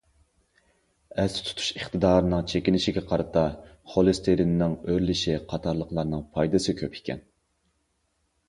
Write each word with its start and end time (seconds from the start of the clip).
ئەستە 1.23 1.41
تۇتۇش 1.49 1.67
ئىقتىدارىنىڭ 1.79 2.47
چېكىنىشىگە 2.53 3.03
قارىتا، 3.11 3.43
خولېستېرىننىڭ 3.93 4.73
ئۆرلىشى 4.79 5.37
قاتارلىقلارنىڭ 5.53 6.25
پايدىسى 6.39 6.77
كۆپ 6.81 6.99
ئىكەن. 7.01 7.23